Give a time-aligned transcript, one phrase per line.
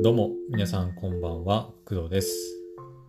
[0.00, 2.30] どうも、皆さんこんばんは、工藤です。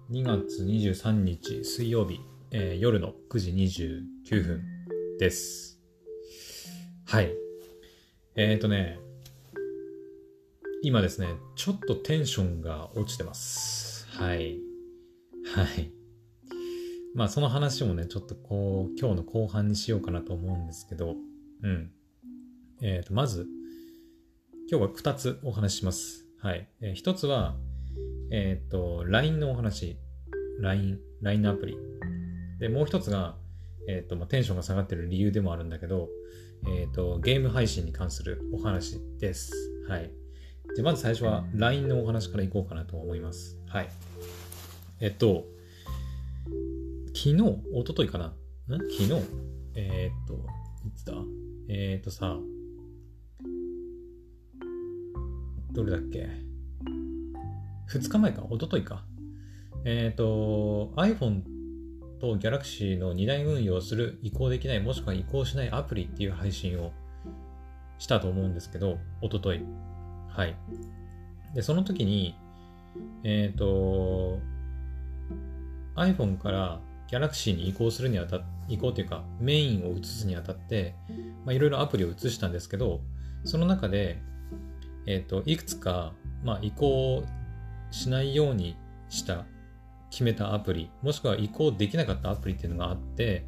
[0.10, 2.20] 2月23日水曜日、
[2.50, 4.64] えー夜の9時29分
[5.20, 5.80] です。
[7.06, 7.32] はい。
[8.36, 9.00] えーとね、
[10.82, 14.08] 今ですね、ちょっとテンションが落ちてます。
[14.08, 14.58] はい。
[15.46, 15.92] はい。
[17.14, 21.14] まあその話もね、ちょっとこう、今日の後半にしようかなと思うんですけど、
[21.62, 21.92] うん。
[22.82, 23.46] えーと、まず、
[24.72, 26.29] 今日は2つお話しします。
[26.42, 26.68] はい。
[26.82, 27.56] えー一つは、
[28.32, 29.98] えっ、と、LINE のお話。
[30.62, 31.78] LINE、LINE のアプリ。
[32.60, 33.38] で、もう一つが、
[33.88, 36.10] えっ、と、まあ、テンションが下がってる理由でもあるんだけど、
[36.68, 39.52] えっ、と、ゲーム配信に関するお話です。
[39.88, 40.12] はい。
[40.76, 43.58] で、まず最初は LINE のお話からいこうかなと思います。
[43.68, 43.90] はい。
[45.02, 45.46] えっと、
[47.08, 48.28] 昨日、一昨日かな？
[48.28, 48.32] ん？
[48.70, 49.14] 昨日？
[49.76, 50.36] えっ、と、
[50.88, 51.14] いつだ？
[51.70, 52.38] えっ、とさ、
[55.72, 56.28] どれだっけ
[57.90, 58.44] ?2 日前か？
[58.50, 59.04] 一昨日か？
[59.86, 61.44] えっ、と、iPhone
[62.20, 66.92] と Galaxy の2台運用する移行できないもしくは移行しないアプリっていう配信を
[67.98, 69.64] したと思うんですけど、一昨日
[70.30, 70.56] はい。
[71.56, 72.36] で、その時に、
[73.24, 74.40] えっ、と、
[75.96, 80.96] iPhone から Galaxy に移行するにあたっ移行というかメインを移すにあたって、
[81.46, 83.02] まあ、いろいろアプリを移したんですけど、
[83.44, 84.22] その中で、
[85.10, 87.24] えっ、と、いくつか、まあ、移行
[87.90, 88.78] しないように
[89.10, 89.46] した、
[90.12, 93.44] 決めたアプリ、もしくは移行できなかったアプリっていうのがあって、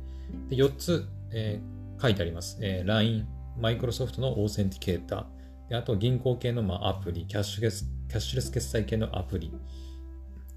[0.49, 2.57] で4つ、えー書いてあります。
[2.61, 3.27] えー LINE、
[3.59, 9.53] Microsoft のオーセンティケーター、であと銀行系のまあアプリ、キャッシュレス、キャッシュレス決済系のアプリ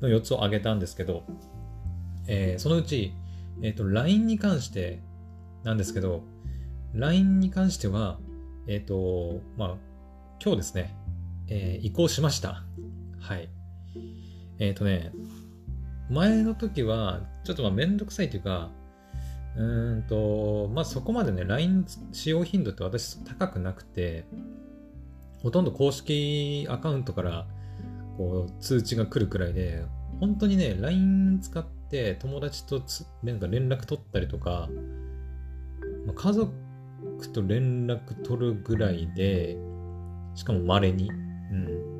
[0.01, 1.25] の4つを挙げたんですけど、
[2.29, 3.13] えーそのうち、
[3.61, 5.03] えっ、と、LINE に関して
[5.65, 6.23] なんですけど、
[6.95, 8.19] LINE に関しては、
[8.67, 9.94] えっ、と、まあ、
[10.45, 10.95] 今日ですね、
[11.49, 12.65] えー移行しました。
[13.19, 13.49] はい。
[14.59, 15.11] えっ、とね、
[16.11, 18.71] 前の時は、ちょっとまあめんどくさいというか、
[19.57, 24.27] うーんと、まあそこまでね、LINE 使用頻度って私高くなくて、
[25.43, 27.47] ほとんど公式アカウントから
[28.19, 29.87] こう通知が来るくらいで、
[30.21, 34.69] 本当にね、LINE 使って友達とつなんか連絡取ったりとか、
[36.05, 36.53] まあ家族
[37.33, 39.57] と連絡取るぐらいで、
[40.35, 41.13] しかも稀に、う
[41.55, 41.95] ん。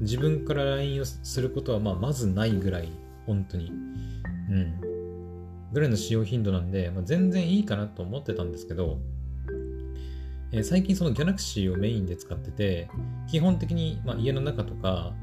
[0.00, 2.88] 自分から LINE をすることはまあまずないぐらい、
[3.26, 3.70] 本当に。
[3.70, 4.80] うん。
[5.72, 8.98] ぐらいの使用頻度なんで、まあ、全然いいかなと思ってたんですけど、
[10.52, 12.90] えー最近その Galaxy をメインで使ってて、
[13.26, 15.14] 基本的に、まあ、家の中とか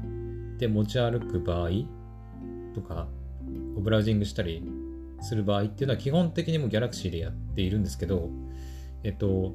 [0.58, 1.70] で持ち歩く場合
[2.74, 3.06] とか、
[3.78, 4.62] ブラウジングしたり
[5.20, 8.28] する場合っていうのは基本的にもう Galaxy でやっているんですけど、
[9.04, 9.54] えっと、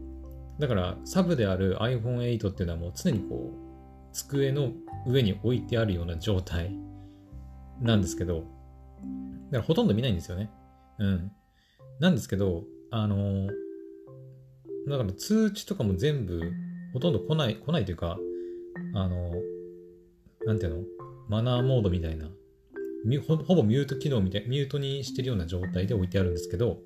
[0.60, 4.72] だからサブである iPhone8 っていうのはもう常にこう、机の
[5.06, 6.74] 上に置いてあるような状態
[7.82, 8.48] なんですけど、だか
[9.58, 10.50] らほとんど見ないんですよね。
[11.00, 11.32] うん。
[12.00, 13.48] なんですけど、あの、
[14.88, 16.42] だから通知とかも全部
[16.94, 18.18] ほとんど来ない、来ないというか、
[18.94, 19.32] あの、
[20.46, 20.84] なんていうの？
[21.28, 22.30] マナーモードみたいな、
[23.28, 26.80] ほほぼミュート機能みたい、ミュートにしてるような状態で置いてあるんですけど、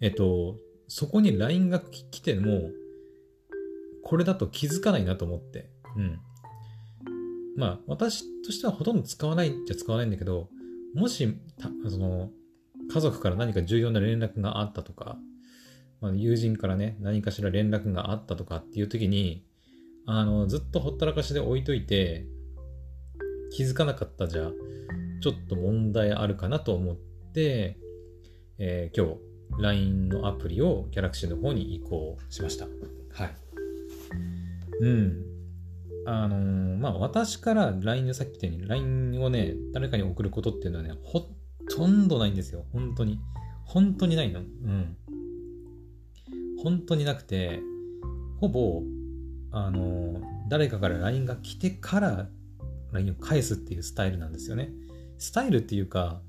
[0.00, 0.56] えっと、
[0.94, 2.70] そこに LINE が来ても、
[4.04, 5.70] これだと気づかないなと思って。
[5.96, 6.20] うん。
[7.56, 10.50] まあ、私としてはほとんど使わないっちゃ使わないんだけど、
[10.94, 12.28] もし、たその、
[12.92, 15.16] 家族から何か重要な連絡があったとか、
[16.02, 19.46] まあ、友人からね、何かしら連絡があったとかっていう時に、
[20.04, 22.26] あの、ずっとほったらかしで置いといて、
[23.50, 24.50] 気づかなかったじゃ、
[25.22, 26.96] ちょっと問題あるかなと思っ
[27.32, 27.78] て、
[28.58, 32.66] えー今日、LINE のアプリを Galaxy の方に移行しました。
[33.12, 33.34] はい。
[34.80, 35.22] うん。
[36.04, 41.28] あのーまあ、私から LINE でさっき言ったように LINE をね、誰かに送ることっていうのはね、ほ
[41.70, 42.64] とんどないんですよ。
[42.72, 43.20] 本当に。
[43.64, 44.40] 本当にないの。
[44.40, 44.96] うん。
[46.62, 47.60] 本当になくて、
[48.40, 48.82] ほぼ、
[49.50, 52.28] あのー誰かから LINE が来てから
[52.92, 54.70] LINE を返すっていうスタイルなんですよね。
[55.16, 56.20] スタイルっていうか、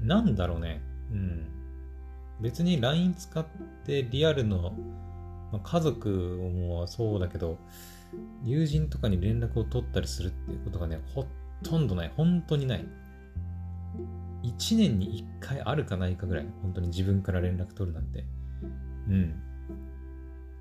[0.00, 0.82] なんだろうね。
[1.12, 1.51] うん。
[2.42, 3.44] 別に LINE 使っ
[3.84, 4.72] てリアルの、
[5.52, 7.58] まあ家族もそうだけど、
[8.44, 11.24] 友人とかに連絡を取ったりするっていうことがね、ほ
[11.62, 12.12] とんどない。
[12.16, 12.84] 本当にない。
[14.42, 16.46] 1年に1回あるかないかぐらい。
[16.62, 18.24] 本当に自分から連絡取るなんて。
[19.08, 19.34] うん。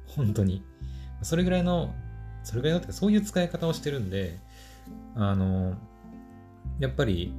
[0.05, 0.63] 本当に。
[1.23, 1.93] それぐらいの、
[2.43, 4.39] それぐらいのってかそういう使い方をしてるんで、
[5.15, 5.75] あの、
[6.79, 7.33] やっぱり、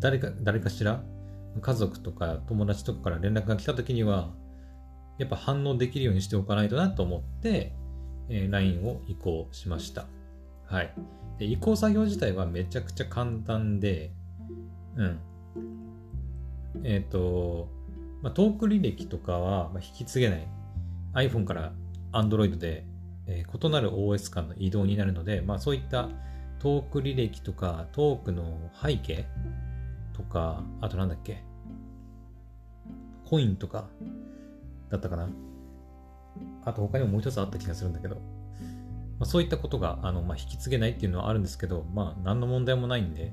[0.00, 1.02] 誰か、誰かしら、
[1.60, 4.30] 家族とか友達とかから連絡が来た時には、
[5.18, 7.72] やっぱ反応できるようにしておかないとなと思って、
[8.28, 10.06] えー、LINE を移行しました。
[10.66, 10.94] はい。
[11.38, 14.12] で、移行作業自体はめちゃくちゃ簡単で、
[14.96, 15.20] うん。
[16.84, 17.68] えっ、ー、と、
[18.22, 20.48] まあ、トーク履歴とかは引き継げない。
[21.14, 21.72] iPhone から
[22.12, 22.84] Android で、
[23.26, 26.08] えー、異なる OS 間の移動になるので、まあ、そういった
[26.58, 29.26] トーク履歴とか、トークの背景
[30.12, 31.42] とか、あとなんだっけ、
[33.28, 33.88] コインとか
[34.90, 35.28] だったかな。
[36.64, 38.20] あと他にももう一つあった気がするんだけど、ま
[39.20, 43.32] あ、そういったことがあの、まあ、引き継げないっていうのはあるんですけど、まあ何の問題もないんで、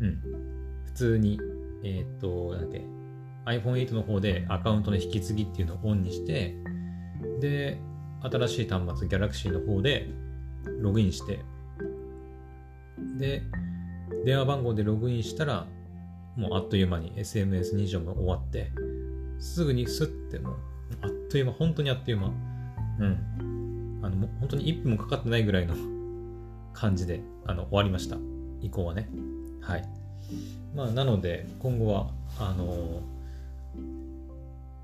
[0.00, 0.82] うん。
[0.86, 1.40] 普通に、
[1.84, 2.82] えっ、と、なんだっけ、
[3.46, 6.54] iPhone8 の方でアカウントの引き継ぎっていうのをオンにして、
[7.40, 7.78] で、
[8.22, 10.08] 新しい端末 Galaxy の方で
[10.80, 11.40] ログインして、
[13.18, 13.42] で、
[14.24, 15.66] 電話番号でログインしたら、
[16.36, 18.72] もうあっという間に SMS 認証も終わって、
[19.38, 20.56] すぐにスッてもう、
[21.02, 22.28] あっという間、本当にあっという間。
[22.98, 24.00] うん。
[24.02, 25.74] あの、もう本当に1分もかかってないぐらいの
[26.72, 28.16] 感じで、あの、終わりました。
[28.60, 29.08] 移行はね。
[29.60, 29.88] はい。
[30.74, 33.02] まあ、なので、今後は、あの、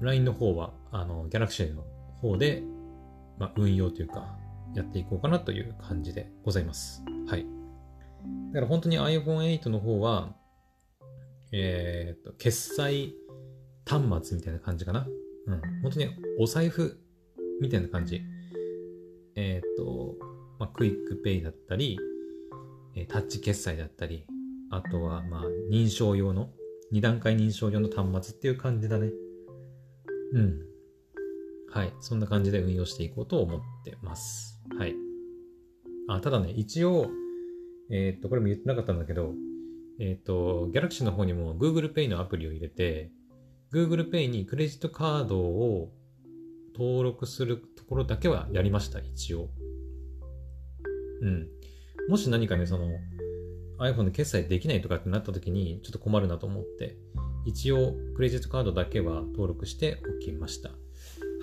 [0.00, 1.84] LINE の方は、あの、Galaxy の
[2.16, 2.62] 方で、
[3.38, 4.36] まあ、運用というか、
[4.74, 7.04] やっていこうかなという感じでございます。
[7.26, 7.46] はい。
[8.52, 10.34] だから本当に iPhone8 の方は、
[11.52, 13.14] えっ、ー、と、決済
[13.86, 15.06] 端末みたいな感じかな。
[15.46, 15.60] うん。
[15.82, 16.08] 本当に
[16.38, 17.00] お財布
[17.60, 18.22] みたいな感じ。
[19.34, 20.14] えっ、ー、と、
[20.58, 21.98] まあ、 QUICPay だったり、
[22.94, 24.26] えタッチ決済だったり、
[24.70, 26.50] あとは、まあ、認証用の、
[26.92, 29.10] 2段階認証用の端末っていう感じだね。
[30.34, 30.60] うん。
[31.70, 31.92] はい。
[32.00, 34.60] そんな感じで運用していこうと思ってます。
[34.78, 34.94] はい。
[36.08, 37.10] あ、ただね、一応、
[37.90, 39.32] えっ、と、これも言ってなかったんだけど、
[39.98, 43.10] えっ、と、Galaxy の方にも Google Pay のアプリを入れて、
[43.72, 45.90] Google Pay にクレジットカードを
[46.76, 49.48] 登録するところだけはやりました、一応。
[51.22, 51.48] うん。
[52.08, 52.90] もし何かね、その
[53.78, 56.98] iPhone で決済できないとかってなった時にちょっと困るなと思って、
[57.46, 60.68] 一応クレジットカードだけは登録しておきました。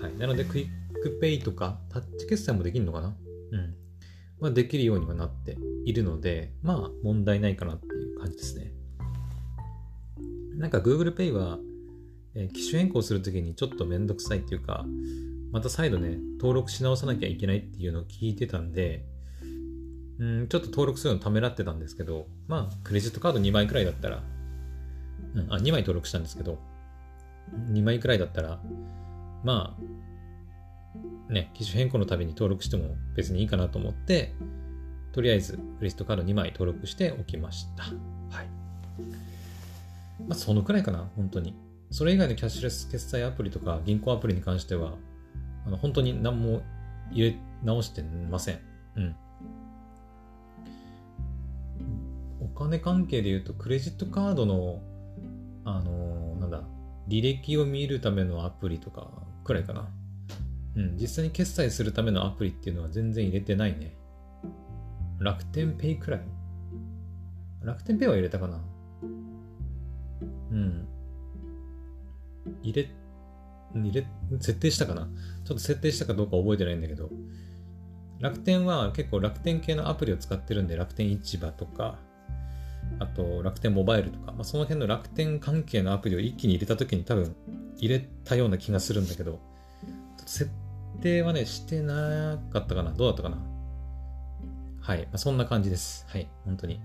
[0.00, 0.16] はい。
[0.16, 3.16] なので、クイックペイとかタッチ決済もできるのかな？
[3.50, 3.74] うん。
[4.38, 8.72] まあ、できるようにはなっているので、まあ、問題ないかなっていう感じですね。
[10.54, 11.58] なんか Google Pay は
[12.34, 14.84] えー、機種変更するときにちょっとめんどくさいっていうか、
[15.52, 19.04] また再度ね、登録し直さなきゃいけないっていうのを聞いてたんで、
[20.18, 24.22] うん、ちょっと登録するのためらってたんですけど、まあ、クレジットカード2枚くらいだったら、
[25.34, 26.58] うん、あ、2枚登録したんですけど、
[27.72, 28.60] 2枚くらいだったら、
[29.42, 29.76] ま
[31.28, 34.34] あ、ね、機種変更のたびに登録しても別にいいかなと思って、
[35.12, 37.84] とりあえずクレジットカード2枚登録しておきました。
[37.84, 38.46] はい。
[40.28, 41.54] まあ、そのくらいかな、本当に。
[41.90, 44.94] それ以外のキャッシュレス決済アプリとか銀行アプリに関しては、
[45.66, 46.62] あの本当に何も
[47.10, 48.60] 入れ直してません。
[48.96, 49.16] うん。
[52.40, 54.80] お金関係で言うと、クレジットカードの、
[55.64, 56.62] あのー、なんだ、
[57.08, 59.10] 履歴を見るためのアプリとか
[59.44, 59.88] くらいかな。
[60.76, 63.96] うん、実際に決済するためのアプリっていうのは全然入れてないね。
[65.18, 66.20] 楽天ペイくらい
[67.62, 68.58] 楽天ペイは入れたかな
[70.50, 70.88] うん。
[72.62, 72.88] 入れ、
[73.74, 74.06] 入れ、
[74.38, 75.08] 設定したかな？
[75.44, 77.10] ちょっと設定したかどうか覚えてないんだけど、
[78.20, 81.98] 楽天は結構楽天系のアプリを使ってるんで、楽天市場とか、
[82.98, 87.34] あと楽天モバイルとか、まあ、その辺の楽天関係のアプリを一気に入れた時に多分
[87.76, 89.38] 入れたような気がするんだけど、
[90.26, 90.50] 設
[91.00, 92.92] 定はね、してなかったかな？
[92.92, 93.38] どうだったかな？
[94.80, 95.02] はい。
[95.02, 96.04] まあ、そんな感じです。
[96.08, 96.28] はい。
[96.44, 96.80] 本当に。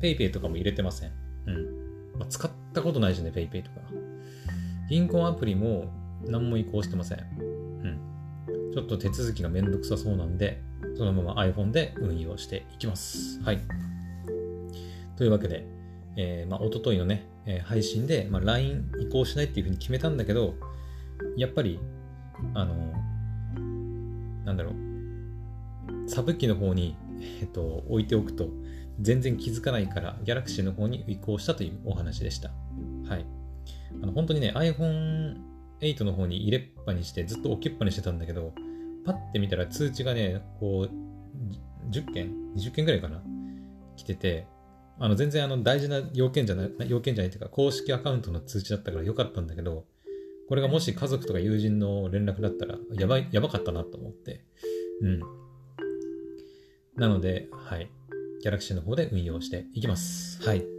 [0.00, 1.12] PayPay とかも入れてません。
[1.46, 2.18] うん。
[2.18, 3.80] まあ、使ったことないしね、PayPay とか。
[4.88, 5.92] 銀行アプリも
[6.26, 7.18] 何も移行してません。
[7.18, 8.72] うん。
[8.72, 10.62] ちょっと手続きがめんどくさそうなんで、
[10.96, 13.40] そのまま iPhone で運用していきます。
[13.42, 13.60] はい。
[15.16, 15.66] というわけで、
[16.16, 20.54] えー、まあ、おとといのね、えー、配信で、まあ、LINE 移行しないっていうふうに決めたんだけど、
[21.36, 21.80] やっぱり、
[22.54, 22.92] あの、
[24.44, 26.96] なんだろう、サブ機の方に、
[27.40, 28.48] えっと、置いておくと、
[29.00, 32.50] 全然気づかないから、Galaxy の方に移行したというお話でした。
[33.08, 33.37] はい。
[34.02, 38.52] あの本当にね、iPhone8 の方に入れっぱにしてずっと置きっぱにしてたんだけど、
[39.04, 43.22] パッて見たら通知がね、こう、10件 ?20 件ぐらいかな
[43.96, 44.46] 来てて、
[45.00, 49.84] あの全然あの大事な要件じゃない、要件じゃないっていうか、公式アカウントの通知だったからよかったんだけど、
[50.48, 54.44] これがもし家族とか友人の連絡だったら、やばい、やばかったなと思って。
[55.02, 55.20] うん。
[56.96, 57.90] なので、はい。
[58.40, 60.42] ギャラクシーの方で運用していきます。
[60.42, 60.77] はい。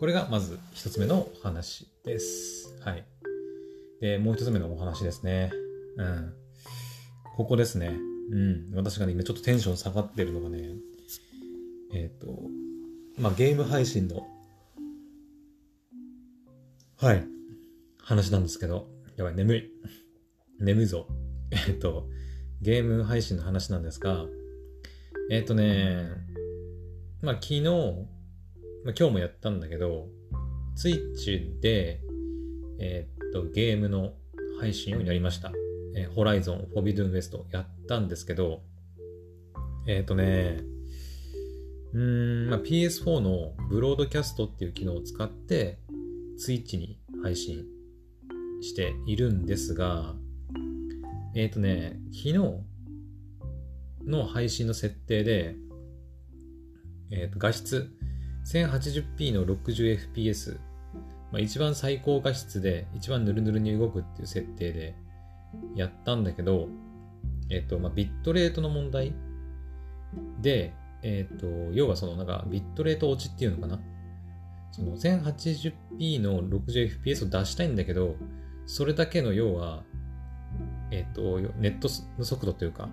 [0.00, 2.74] これがまず一つ目のお話です。
[2.80, 3.04] はい。
[4.00, 5.52] で、もう一つ目のお話ですね。
[5.96, 6.34] うん。
[7.36, 7.96] ここですね。
[8.30, 8.72] うん。
[8.74, 10.70] 私がね、今ちょっとテンション下がってるのがね、
[11.92, 12.42] えっ、ー、と、
[13.18, 14.26] まあ、ゲーム配信の、
[16.96, 17.24] はい、
[18.02, 19.70] 話なんですけど、やばい、眠い。
[20.58, 21.06] 眠いぞ。
[21.52, 22.08] えっ、と、
[22.60, 24.26] ゲーム配信の話なんですが、
[25.30, 26.08] えっ、とね、
[27.22, 27.62] まあ、昨日、
[28.84, 30.08] まあ、今日もやったんだけど、
[30.76, 32.00] ツイッチで、
[32.78, 34.12] えっ、と、ゲームの
[34.60, 35.52] 配信をやりました。
[35.96, 38.62] えー、ホライゾン、フォビドゥンウエストやったんですけど、
[39.86, 40.60] えっ、とね、
[41.94, 45.78] うん、まあ、PS4 のブロードキャストっていう機能を使って、
[46.36, 47.64] ツイッチに配信
[48.60, 50.14] しているんですが、
[51.34, 52.32] えっ、ー、とね、昨日
[54.06, 55.56] の配信の設定で、
[57.10, 57.90] えっ、ー、と画質
[58.44, 60.58] 1080p の 60fps、
[61.32, 64.94] まあ、一番最高画質で一番ヌルヌルに動くっていう設定で
[65.74, 66.68] やったんだけど、
[67.50, 69.14] えっ、と、まあ、ビットレートの問題
[70.40, 70.72] で、
[71.02, 73.80] えっ、と、要はそのなんかビットレート落ちっていうのかな？
[74.72, 78.16] その 1080p の 60fps を出したいんだけど、
[78.66, 79.84] それだけの要は、
[80.90, 82.88] えっ、と、ネットの速度というか、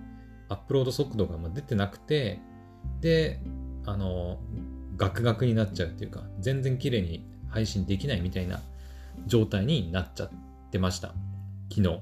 [0.49, 2.39] アップロード速度が出てなくて、
[2.99, 3.39] で、
[3.85, 4.39] あの、
[4.97, 8.59] ガクガクになっちゃうっていうか、全然綺麗に配信できないみたいな
[9.27, 10.29] 状態になっちゃっ
[10.71, 11.13] てました。
[11.69, 11.99] 昨日。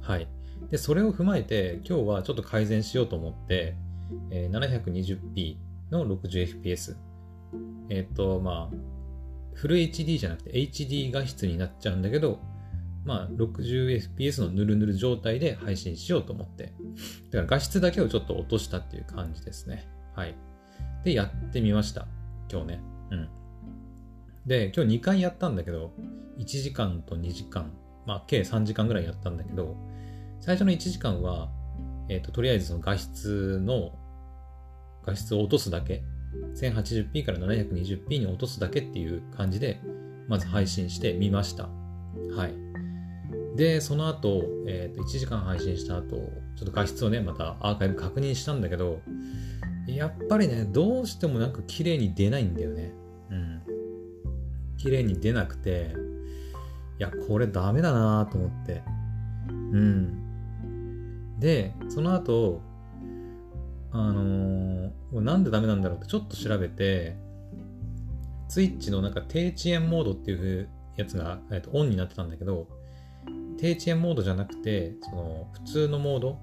[0.00, 0.28] はい。
[0.70, 3.76] で、それを踏まえて、今日はちょっと改善しようと思って、
[4.30, 5.56] えー、720p
[5.90, 6.96] の 60fps。
[7.88, 8.76] えっ、ー、と、まあ、
[9.54, 12.40] フル HD じゃなくて HD 画質になっちゃうんだけど、
[13.04, 16.64] まあ、60fps のヌルヌル状態で配信しようと思って。
[16.64, 16.74] だか
[17.38, 19.88] ら画質だけをちょっと落としたっていう感じですね。
[20.14, 20.34] はい。
[21.06, 22.08] で、やってみました。
[22.50, 22.80] 今日ね。
[23.12, 23.28] うん。
[24.44, 25.92] で、今日2回やったんだけど、
[26.36, 27.70] 1時間と2時間、
[28.06, 29.76] まあ、計3時間ぐらいやったんだけど、
[30.40, 31.48] 最初の1時間は、
[32.08, 33.92] えっ、ー、と、とりあえずその画質の、
[35.04, 36.02] 画質を落とすだけ、
[36.56, 39.80] 1080p から 720p に落とすだけっていう感じで、
[40.26, 41.68] まず配信してみました。
[42.34, 42.65] はい。
[43.56, 46.16] で、その後、え、ー、と、1時間配信した後、
[46.56, 49.00] ちょっと画質をね、またアーカイブ確認したんだけど、
[49.86, 52.92] やっぱりね、どうしてもなんか綺麗に出ないんだよね。
[53.30, 53.62] うん。
[54.76, 55.94] 綺麗に出なくて、
[56.98, 58.82] いや、これダメだなと思って。
[59.48, 61.38] うん。
[61.38, 62.60] で、その後、
[63.92, 67.16] あのー、なんでダメなんだろうってちょっと調べて、
[68.48, 72.68] ツイッチのなんか低遅延モードっていうやつが、えっと、オンになってたんだけど、
[73.56, 76.38] 低遅延モードじゃなくて、その普通のモード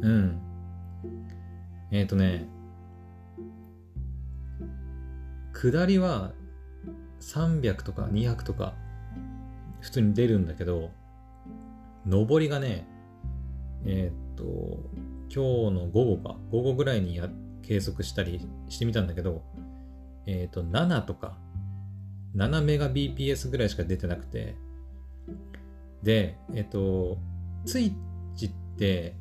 [0.00, 0.40] うん。
[1.90, 2.46] えっ、ー、とね、
[5.52, 6.32] 下りは
[7.20, 8.74] 300とか200とか
[9.80, 10.90] 普通に出るんだけど、
[12.06, 12.86] 上りがね、
[13.84, 14.44] えー、っと、
[15.28, 17.28] 今日の午後か、午後ぐらいにや
[17.62, 19.42] 計測したりしてみたんだけど、
[20.26, 21.36] えー、と、7とか、
[22.34, 24.56] 7メガ BPS ぐらいしか出てなくて、
[26.02, 27.18] で、えっと、
[27.64, 27.92] ツイッ
[28.36, 29.14] チって、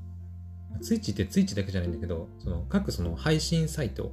[0.81, 4.11] ツイッチってツイッチだけじゃないんだけど、その各その配信サイト、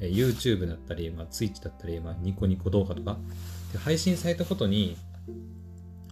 [0.00, 3.18] YouTube だったり、まあ、ツイッチだったり、まあ、ニコニコ動画とか、
[3.72, 4.96] で配信サイトごとに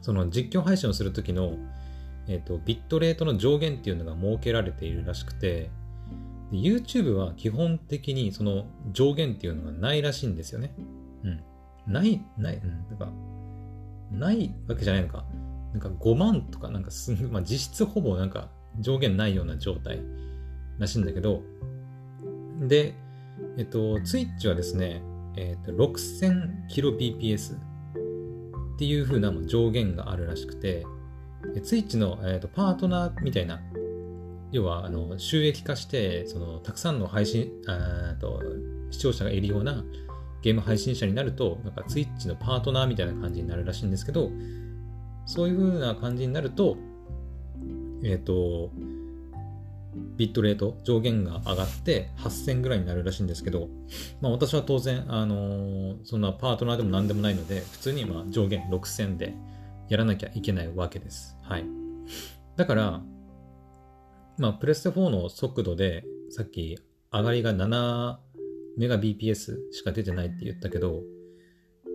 [0.06, 1.56] その実況配信をするときの、
[2.28, 5.68] えっ、と、ビットレートの上限っていうのが設けられているらしくて、
[6.52, 10.74] YouTube は基本的にその上限っていうのがないらしいんですよね。
[11.24, 11.42] うん。
[11.92, 13.08] ない、ない、うん、なんか、
[14.10, 15.24] ないわけじゃないのか。
[15.72, 18.48] なんか5万とか、なんかすまあ、実質ほぼなんか
[18.78, 20.00] 上限ないような状態
[20.78, 21.42] らしいんだけど、
[22.60, 22.94] で、
[23.58, 25.02] えっと、Twitch はですね、
[25.36, 30.86] えっと、6000kbps っていう風な上限があるらしくて、
[31.56, 33.60] Twitch の、えっと、パートナーみたいな、
[34.52, 38.42] 要はあの収益化して、そのたくさんの配信、あと
[38.90, 39.84] 視聴者がいるような
[40.42, 44.30] ゲーム配信者になると、なんか Twitch のパートナーみたいな感じになるらしいんですけど、
[45.26, 46.76] そういう風な感じになると、
[48.04, 48.70] えっ、ー、と、
[50.16, 53.68] ビットレート上限が上がって8000ぐらいになるらしいんですけど、
[54.20, 59.34] まあ私は当然、あのー、そんなパートナーでも何でもないので、普通にまあ上限6000で
[59.88, 61.36] やらなきゃいけないわけです。
[61.42, 61.64] はい。
[62.56, 63.02] だから、
[64.38, 66.78] まあプレステ4の速度で、さっき
[67.12, 68.16] 上がりが7
[68.76, 71.02] メガ BPS しか出てないって言ったけど、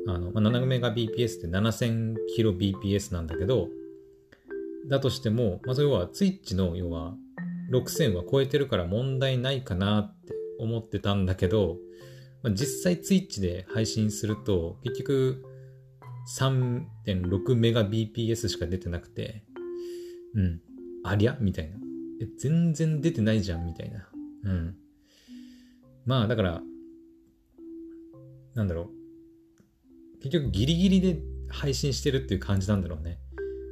[0.08, 3.68] あの、まあ、7メガ BPS って7000キロ BPS なんだけど、
[4.90, 7.14] だとしても、まず要は Twitch の要は
[7.72, 11.78] 6000は超えてるから問題ないかなって思ってたんだけど、
[12.42, 15.44] まあ、実際 Twitch で配信すると結局
[16.40, 19.44] 3.6メガ BPS しか出てなくて、
[20.34, 20.62] うん、
[21.04, 21.38] ありゃ？
[21.40, 21.78] みたいな。
[22.38, 24.08] 全然出てないじゃんみたいな。
[24.44, 24.76] うん。
[26.06, 26.62] まあだから、
[28.56, 28.90] なんだろ
[30.18, 30.20] う。
[30.22, 33.20] 結局ギリギリで配信してるっていう感じなんだろうね。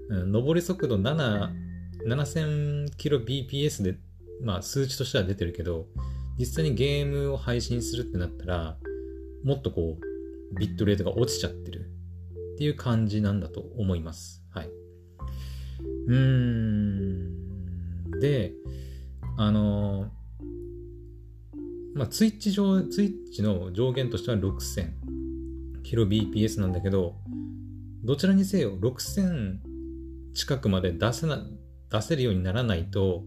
[0.10, 1.50] うん、上り速度7、
[2.08, 3.98] 7000kbps で、
[4.44, 5.88] まあ数値としては出てるけど、
[6.38, 8.78] 実際にゲームを配信するってなったら、
[9.44, 11.92] もっとこう、ビットレートが落ちちゃってる
[12.56, 14.44] っていう感じなんだと思います。
[14.52, 14.70] はい。
[16.08, 17.09] うーん。
[18.20, 18.54] で、
[19.38, 20.12] あの
[21.96, 27.16] まあ、ツイッチ上、ツイッチの上限としては 6000kbps なんだけど、
[28.04, 29.58] どちらにせよ6000
[30.34, 31.46] 近くまで出せな、
[31.92, 33.24] 出せるようにならないと、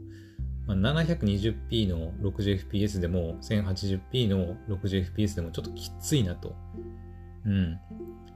[0.66, 6.55] まあ、720p の 60fps でも 1080p の 60fps でもちょっときついなと。
[7.44, 7.78] うん。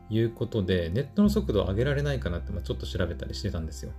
[0.09, 3.93] いうことで、ネットの速度を上げられないかなって、まあ、ちょっと調べたりしてたんですよ。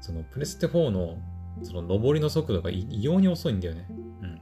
[0.00, 1.18] そのプレステ4の
[1.62, 3.86] その上りの速度が異様に遅いんだよね。
[4.22, 4.40] うん。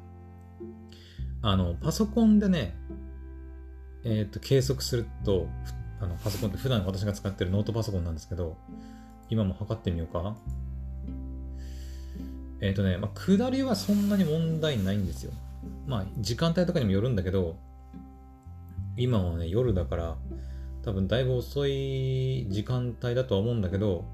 [1.43, 2.77] あの、パソコンでね、
[4.05, 5.49] えっ、ー、と、計測すると、
[6.01, 8.57] あの、パソコンって普段私が使ってるノートパソコンなんですけど、
[9.31, 10.37] 今も測ってみようか。
[12.61, 15.33] えっ、ー、とね、まあ、下りはそんなに問題ないんですよ。
[15.87, 17.57] まあ、時間帯とかにもよるんだけど、
[18.97, 20.17] 今はね、夜だから、
[20.83, 24.05] 多分だいぶ遅い時間帯だとは思うんだけど、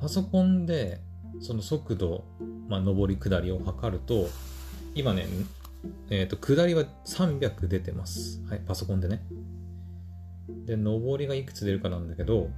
[0.00, 1.00] パソコンで
[1.44, 2.24] その速度、
[2.68, 4.28] まあ、上り下りを測ると、
[4.94, 5.26] 今ね、
[6.08, 8.42] え、ー、と、下りは300出てます。
[8.48, 9.22] はい、パソコンでね。
[10.64, 12.48] で、上りがいくつ出るかなんだけど、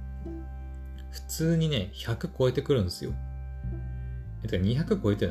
[1.11, 3.11] 普通にね、100超えてくるんですよ。
[4.43, 5.29] えっと、200超えて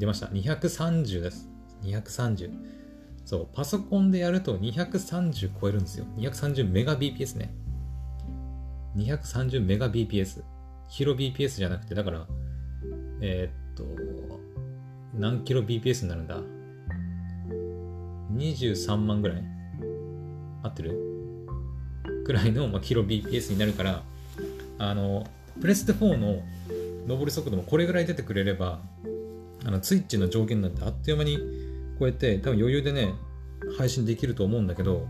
[0.00, 0.26] 出ました。
[0.26, 1.48] 230です。
[1.84, 2.50] 230。
[3.24, 6.06] そう、パソコンでやると230超えるんですよ。
[6.16, 7.54] 230メガ BPS ね。
[8.96, 10.42] 230メガ BPS。
[10.88, 12.26] キロ BPS じゃなくて、だから、
[13.20, 13.84] えー、っと、
[15.14, 16.40] 何キロ BPS になるんだ
[18.34, 19.44] ?23 万ぐらい？
[20.62, 21.16] 合ってる？
[22.24, 24.02] くらいの、まあ、キロ BPS になるから、
[24.78, 25.26] あの、
[25.60, 26.42] プレステ4の
[27.06, 28.80] 上り速度もこれぐらい出てくれれば、
[29.64, 31.38] あの、ツイッチの上限なんてあっという間に
[31.98, 33.14] 超えて、多分余裕でね、
[33.78, 35.06] 配信できると思うんだけど、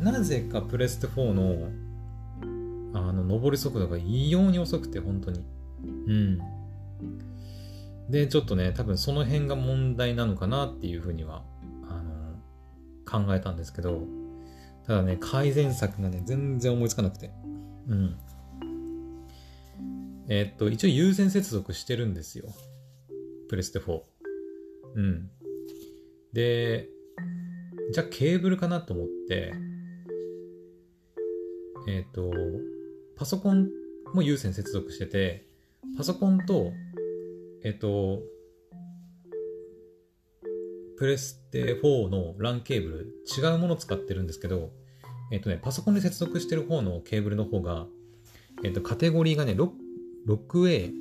[0.00, 1.68] なぜかプレステ4の、
[2.94, 5.44] あの、上り速度が異様に遅くて、本当に。
[6.06, 6.38] うん。
[8.08, 11.44] で、ちょっとね、多分その辺が問題なのかなっていうふうには、
[11.88, 12.36] あの、
[13.04, 14.02] 考えたんですけど、
[14.86, 17.30] ただね、改善策がね、全然思いつかなくて。
[17.88, 18.18] うん。
[20.28, 22.46] えー、っと、一応優先接続してるんですよ。
[23.48, 24.00] プレステ4。
[24.94, 25.30] うん。
[26.32, 26.88] で、
[27.92, 29.52] じゃあケーブルかなと思って、
[31.88, 32.30] えっ、と、
[33.16, 33.68] パソコン
[34.14, 35.46] も有線接続してて、
[35.96, 36.72] パソコンと
[37.64, 38.22] えっと、
[40.96, 44.70] プレステ4の LAN ケーブル、違うもの使ってるんですけど、
[45.30, 47.86] えっとね、パソコンで接続してる方のケーブルの方が、
[48.64, 50.92] えっと、カテゴリーがね、6A っ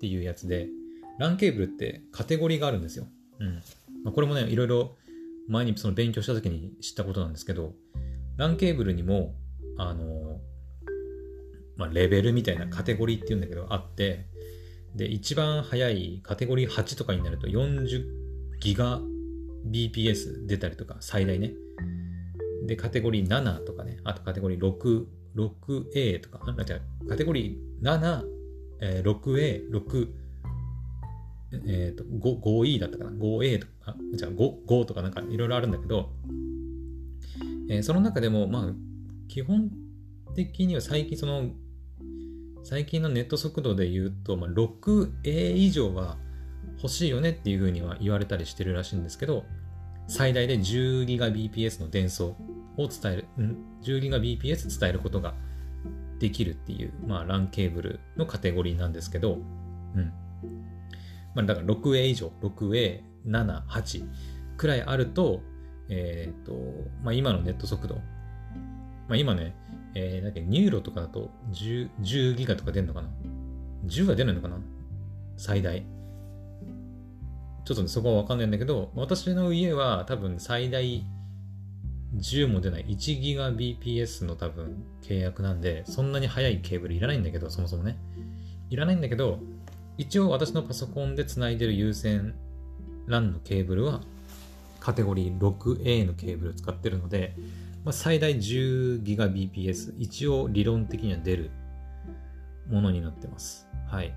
[0.00, 0.68] ていうやつで、
[1.18, 3.06] LAN ケーブルってカテゴリーがあるんですよ。
[3.38, 3.54] うん。
[4.04, 4.96] まあ、これもね、いろいろ
[5.48, 7.74] 前にその勉強した時に知ったことなんですけど、
[8.36, 9.34] LAN ケーブルにも、
[9.78, 10.40] あの、
[11.76, 14.26] まあ、レベルみたいなカテゴリーっていうんだけどあって、
[14.96, 18.04] で、一番速いカテゴリー8とかになると40
[18.60, 19.00] ギガ
[19.70, 21.52] BPS 出たりとか、最大ね。
[22.66, 25.04] で、カテゴリー7とかね、あとカテゴリー6、
[25.36, 28.24] 6A とか、あ、違う、カテゴリー7、
[28.80, 30.08] えー、6A、6、
[31.68, 36.10] えっ、ー、と、5E だったかな ?5A とか、じゃあ 5, 5とかなんかいろいろあるんだけど、
[37.68, 38.72] えー、その中でも、まあ、
[39.28, 39.70] 基本
[40.34, 41.50] 的には最近その、
[42.68, 46.16] 最近のネット速度で言うと、まあ、6A 以上は
[46.78, 49.44] 欲しいよねっていうふうには言われたりしてるらしいんですけど、
[50.08, 52.34] 最大で 10GBps の伝送
[52.76, 55.34] を伝える、ん？10GBps 伝えることが
[56.18, 59.36] できるっていう、まあ、LAN ケーブルのカテゴリーなんですけど、う
[60.00, 60.12] ん。
[61.36, 64.08] まあ、だから 6A 以上、6A、7、8
[64.56, 65.40] くらいあると、
[65.88, 66.52] えっ、ー、と、
[67.04, 68.02] まあ、今のネット速度、ま
[69.10, 69.54] あ、今ね、
[69.98, 73.08] えー、だっけ、ニューロとかだと 10, 10ギガとか出るのかな
[73.86, 74.58] ?10 は出ないのかな？
[75.38, 75.82] 最大。
[77.64, 81.02] ちょっと、ね、そこはわかんないんだけど、私の家は多分最大
[82.14, 87.96] 10も出ない1ギガ BPS の多分契約なんで、そんなに速いケーブルいらないんだけど、そもそもね。
[88.68, 89.38] いらないんだけど、
[89.96, 92.34] 一応私のパソコンで繋いでる有線
[93.08, 94.02] LAN のケーブルは
[94.78, 97.34] カテゴリー 6A のケーブル使ってるので、
[97.86, 101.52] まあ、最大 10GBps 一応理論的には出る
[102.68, 103.68] ものになってます。
[103.86, 104.12] はい。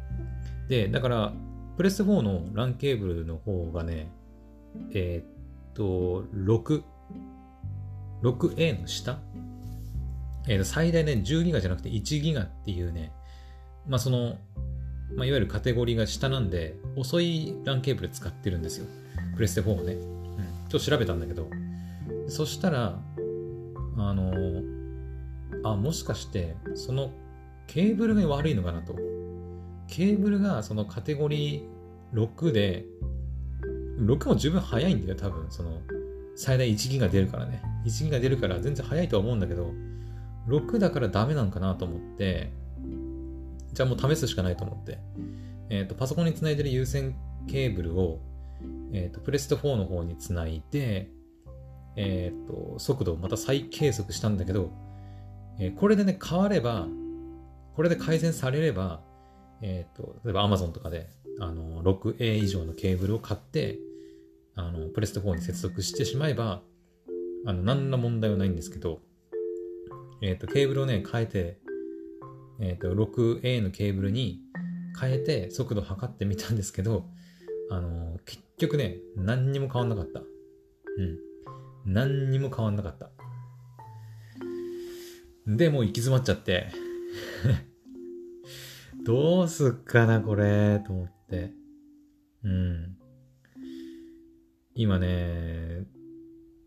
[0.67, 1.33] で、だから、
[1.77, 4.11] プレス4の LAN ケーブルの方がね、
[4.91, 6.81] えー、っと、6、
[8.23, 9.19] 6A の下？
[10.47, 13.11] えー、最大ね、10ギガじゃなくて1ギガっていうね、
[13.87, 14.39] まあその、
[15.15, 18.87] まあ、いわゆるカテゴリーが下なんで、遅い LAN ケーブル使ってるんですよ。
[19.35, 19.93] プレステ4をね。
[19.93, 19.99] うん。
[20.69, 21.47] ちょっと調べたんだけど、
[22.29, 22.99] そしたら、
[24.07, 24.63] あの
[25.63, 27.11] あ、もしかして、その
[27.67, 28.95] ケーブルが悪いのかなと。
[29.87, 32.85] ケーブルがそのカテゴリー6で、
[33.99, 35.51] 6も十分早いんだよ、多分。
[35.51, 35.81] その、
[36.35, 37.61] 最大1ギガ出るからね。
[37.85, 39.73] 1ギガ出るから全然早いとは思うんだけど、
[40.47, 42.51] 6だからダメなんかなと思って、
[43.73, 44.99] じゃあもう試すしかないと思って、
[45.69, 47.15] えっ、ー、と、パソコンにつないでる有線
[47.47, 48.19] ケーブルを、
[48.93, 51.09] えっ、ー、と、プレステ4の方につないで、
[52.01, 54.71] えっ、と、速度をまた再計測したんだけど、
[55.59, 56.87] えー、これでね、変われば、
[57.75, 59.01] これで改善されれば、
[59.61, 61.09] えっ、と、例えば Amazon とかで、
[61.41, 63.79] あの、6A 以上のケーブルを買って、
[64.55, 66.61] あの、プレステ4に接続してしまえば、
[67.45, 69.01] あの、何ら問題はないんですけど、
[70.21, 71.59] えっ、と、ケーブルをね、変えて、
[72.61, 74.39] えっ、と、6A のケーブルに
[74.97, 77.07] 変えて速度測ってみたんですけど、
[77.69, 80.21] あの、結局ね、何にも変わんなかった。
[80.21, 80.23] う
[81.03, 81.28] ん。
[81.85, 83.09] 何にも変わんなかった。
[85.47, 86.71] で、もう行き詰まっちゃって
[89.03, 91.53] どうすっかな、これ、と思って。
[92.43, 92.97] うん。
[94.75, 95.87] 今ね、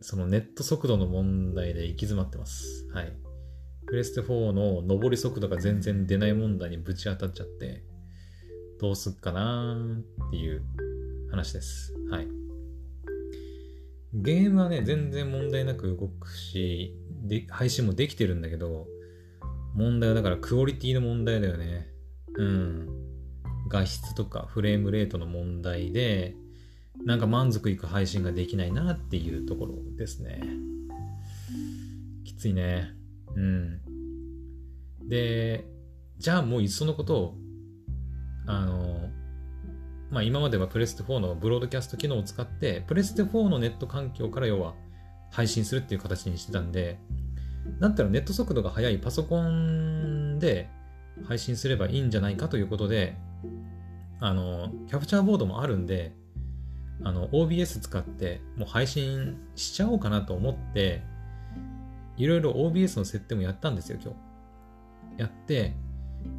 [0.00, 2.88] そのネット速度の問題で行き詰まってます。
[2.92, 3.16] はい。
[3.86, 7.84] プレステ4の上り速度が全然出ない問題にぶち当たっちゃって、
[8.80, 10.62] どうすっかなーっていう
[11.30, 11.94] 話です。
[12.10, 12.41] はい。
[14.14, 18.86] ゲームはね、全然問題なく動くし、で配信もできてるんだけど、
[19.74, 21.88] 問題はだからクオリティの問題だよね。
[22.36, 22.88] うん。
[23.68, 26.36] 画質とかフレームレートの問題で、
[27.04, 30.42] なんか満足いく配信ができないなっていうところですね。
[32.24, 32.90] きついね。
[33.34, 33.80] うん。
[35.08, 35.64] で、
[36.18, 37.38] じゃあもういっそのことを、
[38.46, 38.81] あの、
[40.12, 44.74] まあ今まではプレステ4のブロードキャスト機能を使って、プレステ4のネット環境から要は
[45.30, 46.98] 配信するっていう形にしてたんで、
[47.80, 50.68] だったらネット速度が速いパソコンで
[51.24, 53.16] 配信すればいいんじゃないかということで、
[54.20, 56.12] あの、キャプチャーボードもあるんで、
[57.02, 61.02] あの、OBS 使ってもう配信しちゃおうかなと思って、
[62.18, 64.12] いろいろ OBS の設定もやったんですよ、今
[65.16, 65.20] 日。
[65.22, 65.74] やって、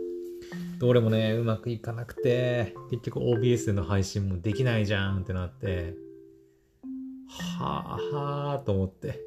[0.80, 5.94] どれもね、うまくいかなくて、結局 OBS での配信もできないじゃんってなって、
[7.60, 9.20] はあはあと思って、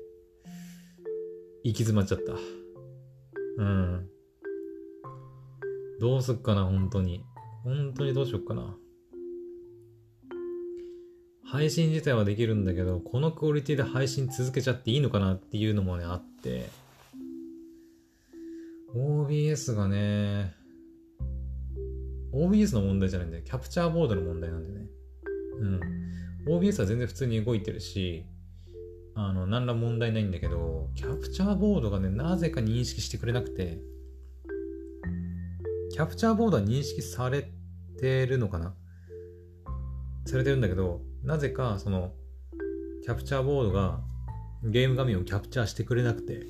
[1.62, 2.32] 行き詰まっちゃった。
[3.58, 4.08] うん。
[6.00, 7.24] どうすっかな、本当に。
[7.64, 8.76] 本当にどうしよっかな。
[11.52, 16.70] 配信自体はできるんだけど、このクオリティで配信続けちゃっていいのかなっていうのもね、あって。
[18.96, 20.54] OBS がね、
[22.32, 23.44] OBS の問題じゃないんだよ。
[23.44, 24.86] キャプチャーボードの問題なんでね。
[25.58, 25.80] うん。
[26.56, 28.24] OBS は全然普通に動いてるし、
[29.14, 33.78] あの、何ら問題ないんだけど、キャプチャーボードがね、なぜか認識してくれなくて、
[35.90, 37.46] キャプチャーボードは認識され
[38.00, 38.74] てるのかな？
[40.24, 42.12] されてるんだけど、なぜかその、
[43.02, 44.00] キャプチャーボードが
[44.64, 46.46] ゲーム画面をキャプチャーしてくれなくて、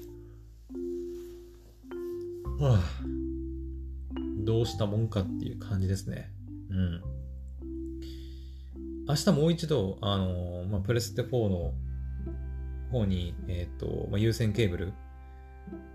[2.59, 2.81] はあ、
[4.45, 6.31] どうしたもんかっていう感じですね。
[6.71, 7.03] うん。
[9.09, 11.73] 明日もう一度、あのまあ、プレステ4の
[12.91, 14.93] 方に、えっ、ー、と、まあ、有線ケーブル、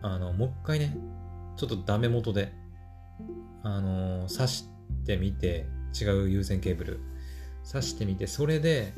[0.02, 0.98] あの、もう一回ね、
[1.56, 2.52] ちょっとダメ元で、
[3.64, 4.66] あの、挿し
[5.06, 5.68] てみて、
[6.00, 7.00] 違う有線ケーブル、
[7.68, 8.94] 挿してみて、それで、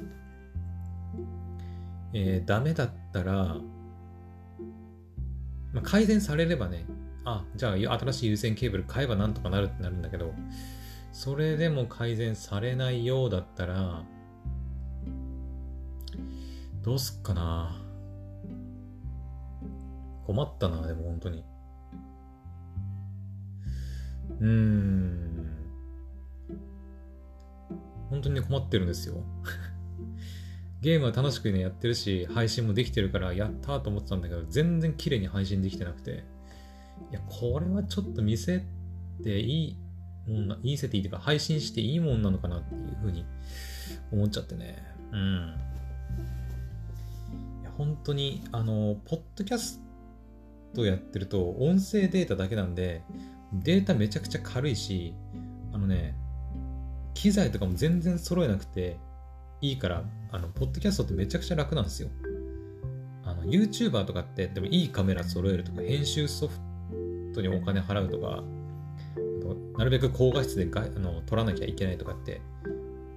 [2.13, 3.57] えー、ダメだったら、
[5.73, 6.85] まあ、改善されればね、
[7.25, 10.33] あ、じゃあ新しい有線ケーブル買えばなんとかなるってなるんだけど、
[11.11, 14.03] それでも改善されないようだったら、
[16.83, 17.75] どうすっかな。
[20.27, 21.43] 困ったな、でも本当に。
[24.39, 25.28] うーん。
[28.09, 29.23] 本当に、困ってるんですよ。
[30.81, 36.23] ゲームは楽しくね、やってるし、配信もできてるから、やったーと思ってたんだけど、全然綺麗に配信できてなくて、
[37.11, 38.63] いや、これはちょっと見せ
[39.23, 39.77] ていい
[40.27, 43.25] もんな、見せていいというか、配信していいもんなのかなっていうふうに
[44.11, 44.83] 思っちゃってね。
[45.11, 45.55] うん。
[47.61, 49.81] いや、本当に、あの、ポッドキャス
[50.73, 53.01] トやってると音声データだけなんで
[53.53, 55.13] データめちゃくちゃ軽いし
[55.73, 56.15] あのね
[57.13, 58.97] 機材とかも全然揃えなくて
[59.61, 62.09] いいからあのポッドキャストってめちゃくちゃ楽なんですよ
[63.25, 66.59] あの YouTuber とかってでもいいカメラ揃えるとか編集ソフ
[67.33, 68.43] トにお金払うとか
[69.77, 72.41] なるべく高画質でがあの撮らなきゃいけないとかって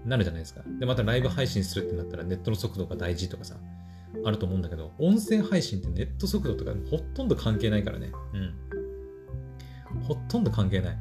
[0.05, 0.63] なるじゃないですか。
[0.79, 3.57] で、またライブ配信するってなったらネットの速度が大事とかさ、
[4.25, 8.11] あると思うんだけど、音声配信ってネット速度とかほとんど関係ないからね。
[8.33, 10.03] うん。
[10.03, 10.99] ほとんど関係ない。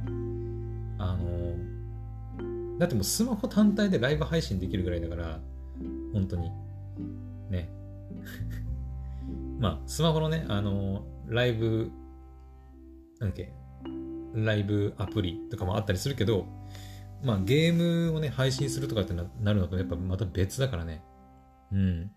[2.82, 5.40] だってもうスマホ単体でライブ配信できるぐらいだから、
[6.14, 6.50] 本当に。
[7.52, 7.70] ね。
[9.60, 11.92] まあ、スマホのね、あのー、ライブ、
[13.20, 13.54] なんだっけ、
[14.34, 16.48] ライブアプリとかもあったりするけど、
[17.24, 17.74] まあゲー
[18.10, 21.04] ムをね、配信するとかってなるのとやっぱまた別だからね。
[21.72, 22.12] うん。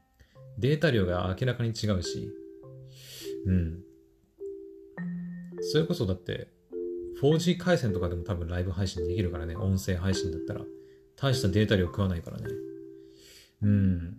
[0.57, 2.33] データ量が明らかに違うし、
[3.45, 3.83] うん。
[5.61, 6.54] それこそだって、
[7.25, 10.61] 4G 回線とかでも多分ライブ配信できるからね、音声配信だったら。
[11.17, 12.47] 大したデータ量食わないからね。
[13.63, 14.17] うん。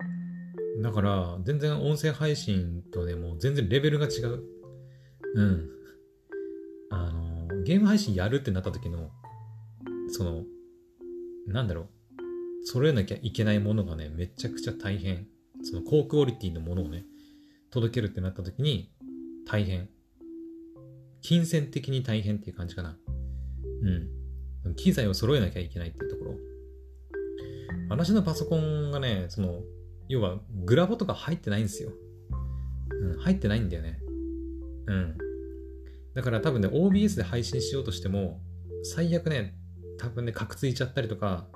[0.82, 4.44] だから、全然音声配信とね、もう全然レベルが違う。
[5.36, 5.70] うん。
[6.90, 9.12] あの、ゲーム配信やるってなった時の、
[10.10, 10.44] その、
[11.48, 11.88] なんだろう。
[12.66, 15.28] 揃えなきゃいけないものがね、めちゃくちゃ大変。
[15.62, 17.06] その高クオリティのものをね、
[17.70, 18.92] 届けるってなった時に
[19.46, 19.90] 大変。
[21.28, 22.96] 金銭的に大変っていう感じかな。
[24.64, 24.76] うん。
[24.76, 26.36] 機材を揃えなきゃいけないっていうところ。
[27.90, 29.62] 私のパソコンがね、その、
[30.08, 31.90] 要はグラボとか入ってないんですよ。
[32.92, 34.00] うん、入ってないんだよね。
[34.86, 35.18] うん。
[36.14, 38.40] だから多分ね、OBS で配信しようとしても、
[38.84, 39.56] 最悪ね、
[39.98, 41.48] 多分ね、カクついちゃったりとか、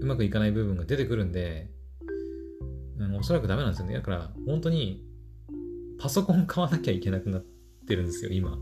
[0.00, 1.72] うまくいかない部分が出てくるんで、
[3.00, 3.94] うん、おそらくダメなんですよね。
[3.94, 5.04] だから、本当に、
[5.98, 7.44] パソコン買わなきゃいけなくなっ
[7.88, 8.56] てるんですよ、今。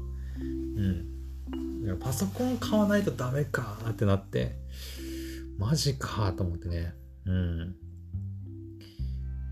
[0.77, 1.99] うん。
[1.99, 4.57] パソコン買わないとダメかってなって、
[5.59, 6.95] マジかと思ってね。
[7.27, 7.77] うん。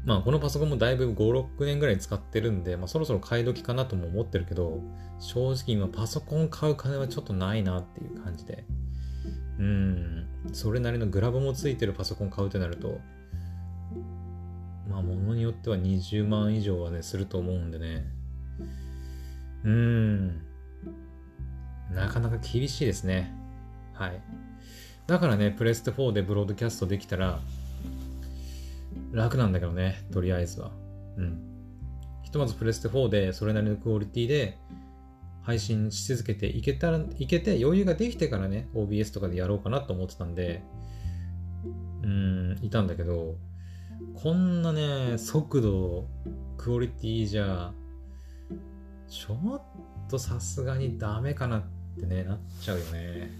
[0.04, 1.14] まあこのパソコンもだいぶ5、
[1.58, 4.80] 6年ぐらい使ってるんで、まあそろそろ買い時かなとも思ってるけど、
[5.20, 8.64] 正直今パソコン買う金はちょっとないなっていう感じで。
[9.58, 10.26] うん。
[10.52, 12.98] それなりのグラボもついてるパソコン買うってなると、
[14.88, 18.04] まあ物によっては20万以上はね、すると思うんでね。
[19.64, 20.42] うん。
[21.94, 23.32] なかなか厳しいですね。
[23.94, 24.20] はい。
[25.06, 27.40] だからね、プレステ4でブロードキャストできたら、
[29.12, 30.70] 楽なんだけどね、とりあえずは。
[31.16, 31.40] うん。
[32.22, 34.58] ひとまずプレステ4でそれなりのクオリティで
[35.42, 40.62] 配信し続けていけたら、いけて余裕ができてからね、OBS とかでやろうかなと思ってたんで、
[42.02, 43.36] うん、いたんだけど、
[44.14, 46.08] こんなね、速度、
[46.56, 47.72] クオリティじゃ、
[49.08, 51.64] ちょっとさすがにダメかなっ
[51.98, 53.30] ってね、なっちゃうよね。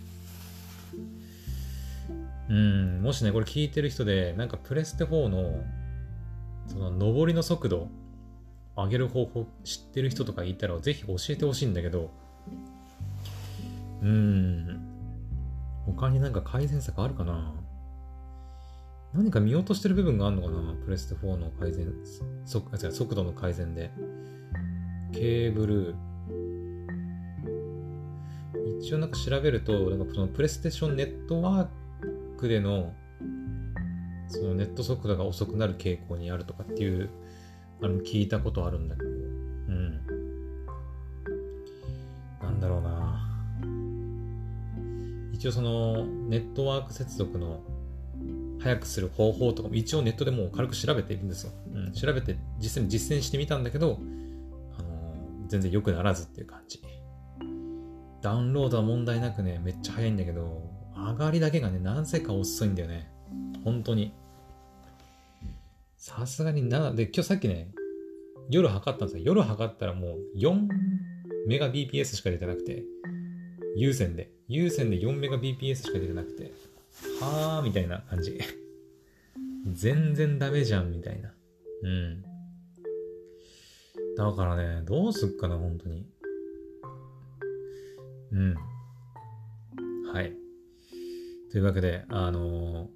[2.49, 5.65] うん、もしね、これ聞いてる人で、なんかプレステ4の、
[6.67, 7.89] その、上りの速度、
[8.77, 12.11] 上げる方法知ってる人とかいたら、ぜひ教えてほしいんだけど、
[14.03, 14.81] うん、
[15.87, 17.55] 他になんか改善策あるかな？
[19.15, 20.75] 何か見落としてる部分があるのかな？
[20.85, 21.87] プレステ4の改善、
[22.45, 23.91] 速速度の改善で。
[25.13, 25.95] ケーブル。
[28.81, 32.93] 一応なんか調べると、なんかそのプレステーションネットワークでの
[34.29, 37.11] そのネット速度が遅くなる傾向にあるとかっていう
[37.83, 40.01] あの聞いたことあるんだけど、うん。
[42.41, 43.29] なんだろうな。
[45.33, 47.61] 一応そのネットワーク接続の
[48.61, 51.53] 早くする方法とかも一応ネットでもう軽く調べているんですよ。
[51.75, 53.99] うん、調べて実際に実践してみたんだけど、
[54.79, 56.81] あのー、全然良くならずっていう感じ。
[58.23, 60.63] ダウンロードは問題なくね、めっちゃ早いんだけど、
[60.95, 63.11] 上がりだけがね、なぜか遅いんだよね。
[63.65, 64.13] 本当に。
[65.97, 67.71] さすがにな、で、今日さっきね、
[68.49, 69.25] 夜測ったんですよ。
[69.25, 70.69] 夜測ったらもう4
[71.47, 72.85] メガ BPS しか出てなくて、
[73.77, 74.31] 有線で。
[74.49, 76.53] 有線で4メガ BPS しか出てなくて、
[77.21, 78.39] はーみたいな感じ。
[79.73, 81.33] 全然ダメじゃんみたいな。
[81.83, 82.23] うん。
[84.17, 86.07] だからね、どうすっかな、本当に。
[88.33, 88.55] うん。
[90.13, 90.33] はい。
[91.51, 92.89] というわけで、あの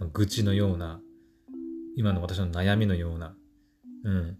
[0.00, 1.00] ー、愚痴のような、
[1.96, 3.36] 今の私の悩みのような、
[4.04, 4.38] うん。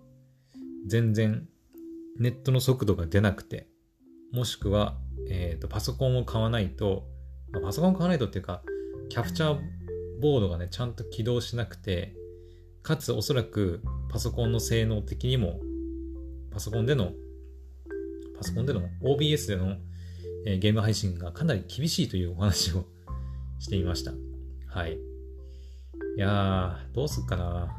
[0.87, 1.48] 全然
[2.18, 3.68] ネットの速度が出なくて、
[4.33, 4.96] もしくは、
[5.28, 7.07] えっ、ー、と、パソコンを買わないと、
[7.52, 8.62] まあ、パソコン買わないとっていうか、
[9.09, 9.59] キャプチャー
[10.20, 12.14] ボードがね、ちゃんと起動しなくて、
[12.83, 15.61] かつおそらくパソコンの性能的にも、
[16.52, 17.12] パソコンでの、
[18.44, 19.76] パソコンでの OBS での、
[20.44, 22.85] えー、ゲーム配信がかなり厳しいというお話を
[23.59, 24.12] してみました。
[24.66, 24.92] はい。
[24.92, 24.96] い
[26.18, 27.74] やー、どうすっかな。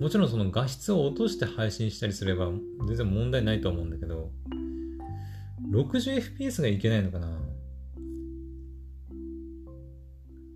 [0.00, 2.50] もちろんその画質を落として配信したりすれば
[2.86, 4.30] 全然問題ないと思うんだけど、
[5.70, 7.38] 60fps がいけないのかな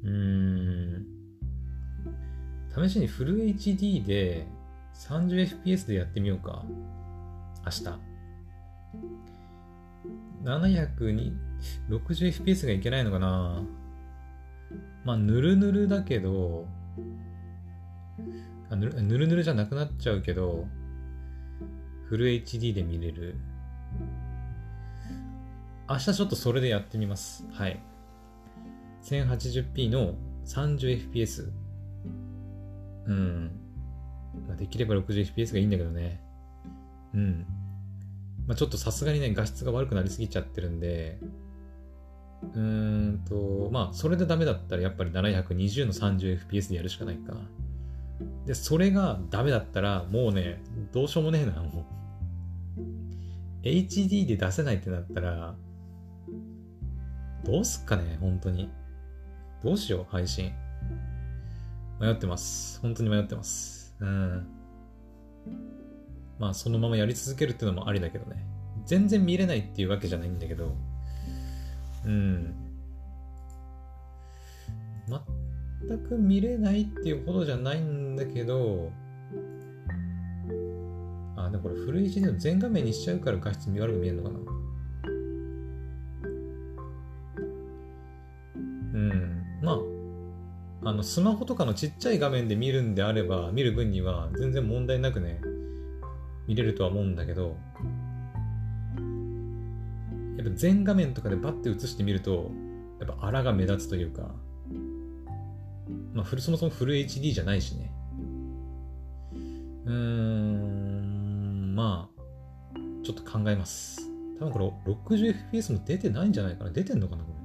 [0.05, 1.07] うん。
[2.75, 4.47] 試しにフル HD で
[4.95, 6.64] 30fps でやってみようか。
[7.64, 8.12] 明日。
[10.44, 11.33] 700に
[11.88, 13.62] 60fps がいけないのかな
[15.05, 16.66] まあ、ぬるぬるだけど、
[18.70, 20.66] ぬるぬるじゃなくなっちゃうけど、
[22.09, 23.37] フル HD で見れる。
[25.88, 27.46] 明日ちょっとそれでやってみます。
[27.52, 27.81] はい。
[29.02, 31.50] 1080p の 30fps。
[33.07, 33.50] うん。
[34.57, 36.20] できれば 60fps がいいんだけどね。
[37.14, 37.46] うん。
[38.47, 41.19] まあ、ちょっとさすがにね、画質が悪くなりすぎちゃってるんで、
[42.55, 47.35] うーんと、まあ、それでダメだったらやっぱり720の 30fps でやるしかないか。
[48.47, 50.63] で、それがダメだったら、もうね、
[50.93, 51.87] どうしようもねえな、も
[52.77, 53.67] う。
[53.67, 55.55] HD で出せないってなったら、
[57.45, 58.71] どうすっかね、本当に。
[59.63, 60.53] どうしよう、配信。
[62.01, 62.81] 迷ってます。
[62.81, 63.95] 本当に迷ってます。
[64.01, 64.47] うん。
[66.38, 68.44] まあ、そのままやり続けるっていうのもありだけどね。
[68.85, 70.74] 全然見れないっていうわけじゃないんだけど、
[72.04, 72.54] うん。
[75.88, 78.90] 全く見れないっていうほどじゃないんだけど、
[81.37, 84.38] あ、でもこれフル HD の全画面にしちゃうから画質悪く見えるのかな
[88.94, 89.42] うん。
[89.62, 89.72] ま
[90.85, 95.40] あ、あのスマホとかのちっちゃい画面で見るんであれば見る分には全然問題なくね
[96.47, 97.57] 見れるとは思うんだけど
[100.37, 102.51] やっぱ全画面とかでバッて映してみると
[103.01, 104.35] やっぱ荒が目立つというか
[106.13, 107.90] まあフルそもそもフル HD じゃないしね。
[109.85, 112.23] うーんまあ
[113.05, 114.01] ちょっと考えます。
[114.38, 116.71] 多分これ 60fps も出てないんじゃないかな。
[116.71, 117.42] 出てんのかなこれ。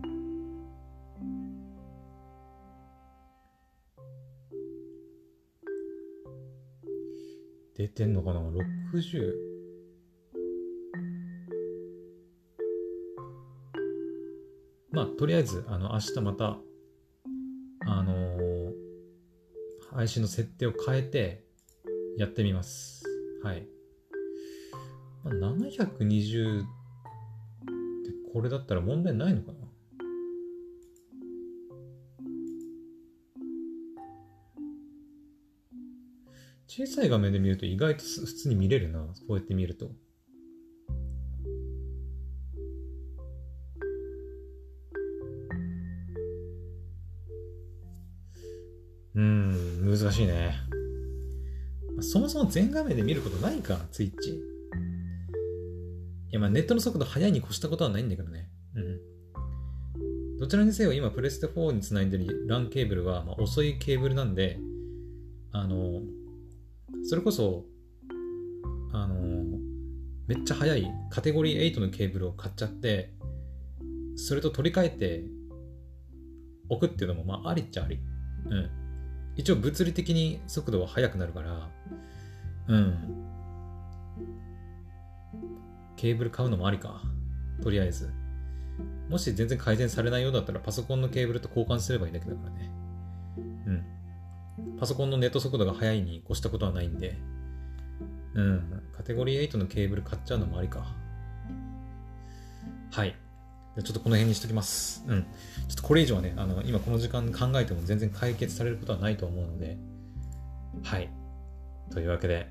[7.77, 9.33] 出てんのかな ?60。
[14.91, 16.57] まあ、とりあえず、あの、明日また、
[17.85, 18.87] あのー
[19.91, 21.43] 配信の設定を変えて、
[22.17, 23.03] やってみます。
[23.43, 23.67] はい。
[25.23, 26.67] まあ、720って
[28.33, 29.56] これだったら問題ないのかな？
[36.77, 38.99] 小さい画面で見ると意外と普通に見れるな。
[38.99, 39.89] こうやって見ると。
[49.15, 50.53] うん、難しいね。
[51.99, 54.29] そもそも全画面で見ることないか、ツイッチ。
[54.29, 54.33] い
[56.29, 58.51] や、まあネットの速度速いに越したことはないんだけどね。
[58.75, 58.79] う
[60.35, 60.37] ん。
[60.37, 64.59] どちらにせよ今プレステ4につないでる LAN ケーブルは、まあ、遅いケーブルなんで、
[65.51, 66.03] あの、
[67.09, 67.63] それこそ、
[68.91, 69.15] あの、
[70.27, 73.13] めっちゃ速いカテゴリー8のケーブルを買っちゃって、
[74.17, 75.23] それと取り替えて
[76.67, 77.97] 置くっていうのも、まあ、ありっちゃあり。
[78.49, 78.69] うん。
[79.37, 81.69] 一応物理的に速度は速くなるから、
[82.67, 83.25] うん。
[85.95, 87.01] ケーブル買うのもありか。
[87.63, 88.11] とりあえず。
[89.09, 92.69] もし全然改善されないようだったらパソコンのケーブルと交換すればいいだけだからね。
[94.79, 97.17] パソコンのネット速度が速いに越したことはないんで、
[98.35, 98.83] うん。
[98.95, 100.85] カテゴリー8のケーブル買っちゃうのもありか。
[102.91, 103.15] はい。
[103.75, 105.03] ちょっとこの辺にしときます。
[105.07, 105.23] うん。
[105.23, 105.27] ちょ
[105.73, 109.77] っとこれ以上はね、あの、今この時間考えても全然解決されることはないと思うので、
[110.83, 111.09] はい。
[111.91, 112.47] というわけで、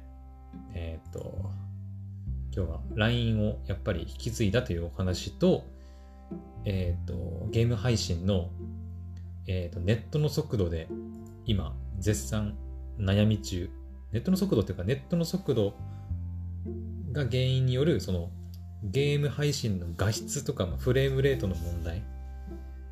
[0.74, 1.51] えーっと、
[2.55, 5.64] 今日は LINE をやっぱり引き継いだというお話と、
[6.64, 8.51] えーっと、ゲーム配信の、
[9.47, 10.89] えーっと、ネットの速度で
[11.45, 12.57] 今、絶賛
[12.99, 13.71] 悩み中。
[14.13, 15.75] ネットの速度っていうか、ネットの速度
[17.13, 18.31] が原因による、その、
[18.83, 22.03] ゲーム配信の画質とか、まあフレームレートの問題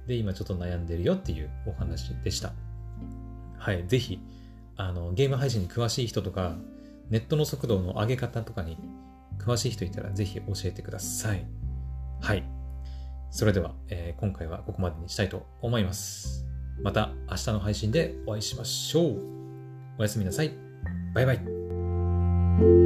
[0.07, 2.53] で今ちょっと悩んでるよっていうお話でした。
[3.59, 4.19] はい、ぜひ、
[4.77, 6.57] あの、ゲーム配信に詳しい人とか、
[7.11, 8.79] ネットの速度の上げ方とかに
[9.39, 11.47] 詳しい人いたらぜひ教えてください。
[12.21, 12.45] はい。
[13.31, 16.43] それでは、えー今回はここまでにしたいと思います。
[16.83, 19.22] また明日の配信でお会いしましょう。
[19.99, 20.53] おやすみなさい。
[21.14, 22.84] バイバイ。